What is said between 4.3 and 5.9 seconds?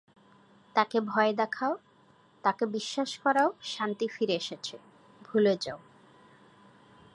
এসেছে, ভুলে যাও।